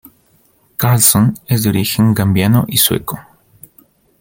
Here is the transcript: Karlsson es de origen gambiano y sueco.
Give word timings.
Karlsson 0.77 1.35
es 1.45 1.61
de 1.61 1.69
origen 1.69 2.15
gambiano 2.15 2.65
y 2.67 2.77
sueco. 2.77 3.19